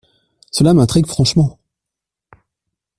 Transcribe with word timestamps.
Cela 0.49 0.73
m’intrigue 0.73 1.05
franchement! 1.05 1.59